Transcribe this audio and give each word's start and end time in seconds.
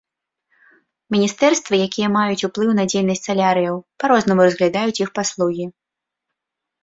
Міністэрствы, 1.15 1.75
якія 1.87 2.07
маюць 2.15 2.45
уплыў 2.47 2.71
на 2.79 2.85
дзейнасць 2.91 3.23
салярыяў 3.29 3.75
па-рознаму 4.05 4.41
разглядаюць 4.49 4.99
іх 5.05 5.09
паслугі. 5.19 5.65